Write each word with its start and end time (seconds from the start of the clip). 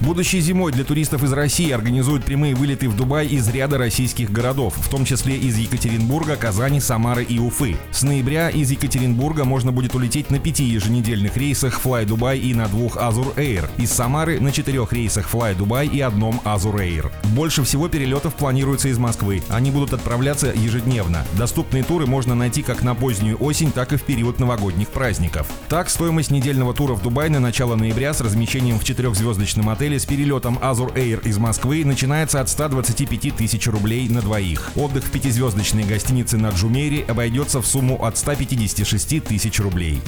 Будущей 0.00 0.40
зимой 0.40 0.72
для 0.72 0.82
туристов 0.82 1.22
из 1.24 1.32
России 1.34 1.70
организуют 1.70 2.24
прямые 2.24 2.54
вылеты 2.54 2.88
в 2.88 2.96
Дубай 2.96 3.26
из 3.26 3.46
ряда 3.48 3.76
российских 3.76 4.32
городов, 4.32 4.72
в 4.74 4.88
том 4.88 5.04
числе 5.04 5.36
из 5.36 5.58
Екатеринбурга, 5.58 6.36
Казани, 6.36 6.80
Самары 6.80 7.22
и 7.22 7.38
Уфы. 7.38 7.76
С 7.92 8.02
ноября 8.02 8.48
из 8.48 8.70
Екатеринбурга 8.70 9.44
можно 9.44 9.72
будет 9.72 9.94
улететь 9.94 10.30
на 10.30 10.38
пяти 10.38 10.64
еженедельных 10.64 11.36
рейсах 11.36 11.78
Fly 11.84 12.06
Dubai 12.06 12.38
и 12.38 12.54
на 12.54 12.66
двух 12.68 12.96
Azur 12.96 13.34
Air, 13.36 13.68
из 13.76 13.90
Самары 13.92 14.40
на 14.40 14.52
четырех 14.52 14.94
рейсах 14.94 15.28
Fly 15.30 15.54
Dubai 15.54 15.86
и 15.86 16.00
одном 16.00 16.40
Azur 16.46 16.76
Air. 16.76 17.12
Больше 17.34 17.62
всего 17.62 17.88
перелетов 17.88 18.34
планируется 18.36 18.88
из 18.88 18.96
Москвы. 18.96 19.42
Они 19.50 19.70
будут 19.70 19.92
отправляться 19.92 20.50
ежедневно. 20.54 21.26
Доступные 21.36 21.84
туры 21.84 22.06
можно 22.06 22.34
найти 22.34 22.62
как 22.62 22.82
на 22.82 22.94
позднюю 22.94 23.36
осень, 23.36 23.70
так 23.70 23.92
и 23.92 23.98
в 23.98 24.02
период 24.04 24.40
новогодних 24.40 24.88
праздников. 24.88 25.46
Так, 25.68 25.90
стоимость 25.90 26.30
недельного 26.30 26.72
тура 26.72 26.94
в 26.94 27.02
Дубай 27.02 27.28
на 27.28 27.38
начало 27.38 27.76
ноября 27.76 28.14
с 28.14 28.22
размещением 28.22 28.78
в 28.78 28.84
четырехзвездочном 28.84 29.68
отеле 29.68 29.89
отеле 29.90 29.98
с 29.98 30.06
перелетом 30.06 30.58
Azur 30.58 30.94
Air 30.94 31.26
из 31.26 31.38
Москвы 31.38 31.84
начинается 31.84 32.40
от 32.40 32.48
125 32.48 33.34
тысяч 33.34 33.66
рублей 33.66 34.08
на 34.08 34.20
двоих. 34.20 34.70
Отдых 34.76 35.04
в 35.04 35.10
пятизвездочной 35.10 35.84
гостинице 35.84 36.36
на 36.38 36.50
Джумере 36.50 37.04
обойдется 37.08 37.60
в 37.60 37.66
сумму 37.66 38.04
от 38.04 38.16
156 38.16 39.24
тысяч 39.24 39.58
рублей. 39.58 40.00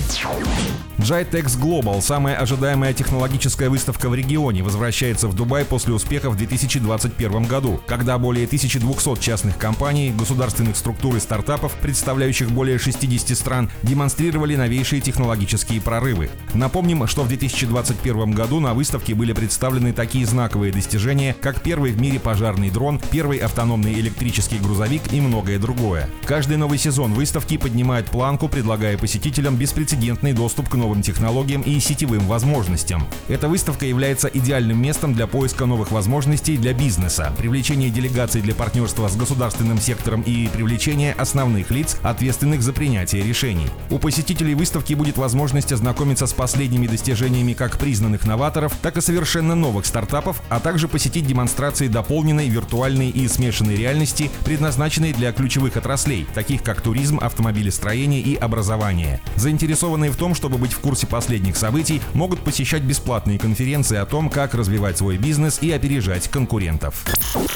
Jitex 0.99 1.59
Global, 1.59 2.01
самая 2.01 2.37
ожидаемая 2.37 2.93
технологическая 2.93 3.69
выставка 3.69 4.09
в 4.09 4.15
регионе, 4.15 4.63
возвращается 4.63 5.27
в 5.27 5.35
Дубай 5.35 5.65
после 5.65 5.95
успеха 5.95 6.31
в 6.31 6.37
2021 6.37 7.45
году, 7.45 7.81
когда 7.87 8.19
более 8.19 8.47
1200 8.47 9.21
частных 9.21 9.59
компаний, 9.59 10.15
государственных 10.17 10.77
структур 10.77 11.17
и 11.17 11.21
стартапов, 11.21 11.73
представляющих 11.83 12.51
более 12.53 12.79
60 12.79 13.37
стран, 13.37 13.71
демонстрировали 13.83 14.55
новейшие 14.55 15.01
технологические 15.01 15.81
прорывы. 15.81 16.31
Напомним, 16.55 17.07
что 17.09 17.23
в 17.23 17.29
2021 17.29 18.31
году 18.31 18.61
на 18.61 18.73
выставке 18.73 19.17
были 19.17 19.33
представлены 19.33 19.72
представлены 19.73 19.95
такие 19.95 20.27
знаковые 20.27 20.71
достижения, 20.71 21.35
как 21.41 21.63
первый 21.63 21.93
в 21.93 22.01
мире 22.01 22.21
пожарный 22.21 22.69
дрон, 22.69 23.01
первый 23.11 23.39
автономный 23.39 23.95
электрический 23.95 24.59
грузовик 24.59 25.01
и 25.13 25.21
многое 25.21 25.59
другое. 25.59 26.11
Каждый 26.27 26.59
новый 26.59 26.77
сезон 26.77 27.15
выставки 27.15 27.57
поднимает 27.57 28.11
планку, 28.11 28.49
предлагая 28.49 28.99
посетителям 28.99 29.57
беспрецедентный 29.57 30.35
доступ 30.35 30.69
к 30.69 30.75
новым 30.75 31.01
технологиям 31.01 31.63
и 31.63 31.81
сетевым 31.81 32.27
возможностям. 32.27 33.07
Эта 33.29 33.49
выставка 33.49 33.87
является 33.87 34.29
идеальным 34.29 34.81
местом 34.83 35.15
для 35.15 35.27
поиска 35.27 35.65
новых 35.65 35.91
возможностей 35.91 36.59
для 36.59 36.75
бизнеса, 36.75 37.33
привлечения 37.39 37.89
делегаций 37.89 38.43
для 38.43 38.55
партнерства 38.55 39.09
с 39.09 39.17
государственным 39.17 39.79
сектором 39.79 40.21
и 40.21 40.49
привлечения 40.49 41.15
основных 41.15 41.71
лиц, 41.71 41.97
ответственных 42.03 42.63
за 42.63 42.75
принятие 42.75 43.23
решений. 43.23 43.69
У 43.89 43.99
посетителей 43.99 44.55
выставки 44.55 44.93
будет 44.93 45.17
возможность 45.17 45.73
ознакомиться 45.73 46.27
с 46.27 46.35
последними 46.35 46.87
достижениями 46.87 47.55
как 47.55 47.79
признанных 47.79 48.27
новаторов, 48.27 48.75
так 48.83 48.99
и 48.99 49.01
совершенно 49.01 49.62
новых 49.63 49.87
стартапов, 49.87 50.43
а 50.51 50.61
также 50.61 50.89
посетить 50.89 51.27
демонстрации 51.27 51.89
дополненной, 51.89 52.49
виртуальной 52.49 53.09
и 53.09 53.27
смешанной 53.29 53.77
реальности, 53.77 54.31
предназначенные 54.45 55.15
для 55.15 55.33
ключевых 55.33 55.79
отраслей, 55.79 56.27
таких 56.35 56.63
как 56.63 56.83
туризм, 56.83 57.19
автомобилестроение 57.23 58.21
и 58.21 58.37
образование. 58.37 59.23
Заинтересованные 59.37 60.11
в 60.11 60.17
том, 60.17 60.35
чтобы 60.35 60.59
быть 60.59 60.75
в 60.75 60.81
курсе 60.81 61.07
последних 61.07 61.57
событий, 61.57 62.03
могут 62.13 62.41
посещать 62.41 62.83
бесплатные 62.83 63.39
конференции 63.39 63.97
о 63.97 64.05
том, 64.05 64.29
как 64.29 64.53
развивать 64.55 64.99
свой 64.99 65.17
бизнес 65.17 65.63
и 65.63 65.71
опережать 65.71 66.29
конкурентов. 66.29 67.07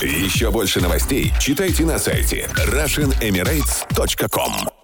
Еще 0.00 0.50
больше 0.50 0.80
новостей 0.80 1.30
читайте 1.40 1.84
на 1.84 1.98
сайте 1.98 2.48
RussianEmirates.com 2.56 4.75